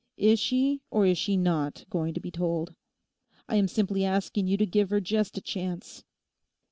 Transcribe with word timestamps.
Is 0.17 0.39
she, 0.39 0.81
or 0.89 1.05
is 1.05 1.19
she 1.19 1.37
not 1.37 1.85
going 1.91 2.15
to 2.15 2.19
be 2.19 2.31
told? 2.31 2.73
I 3.47 3.57
am 3.57 3.67
simply 3.67 4.03
asking 4.03 4.47
you 4.47 4.57
to 4.57 4.65
give 4.65 4.89
her 4.89 4.99
just 4.99 5.37
a 5.37 5.41
chance. 5.41 6.03